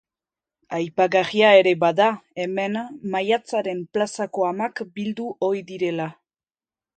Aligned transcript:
Aipagarria 0.77 1.51
ere 1.57 1.73
bada 1.83 2.07
hemen 2.45 2.79
Maiatzaren 3.17 3.85
Plazako 3.99 4.47
Amak 4.53 4.83
bildu 4.97 5.29
ohi 5.51 5.63
direla. 5.71 6.11